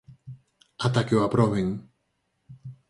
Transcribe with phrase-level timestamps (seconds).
[0.87, 1.67] Ata que o aproben.